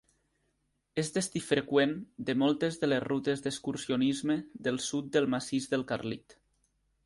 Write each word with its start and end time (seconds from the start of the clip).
És 1.01 1.11
destí 1.17 1.41
freqüent 1.49 1.93
de 2.29 2.35
moltes 2.43 2.79
de 2.85 2.89
les 2.91 3.03
rutes 3.05 3.45
d'excursionisme 3.47 4.41
del 4.69 4.83
sud 4.89 5.15
del 5.19 5.33
Massís 5.35 5.73
del 5.75 5.89
Carlit. 5.93 6.41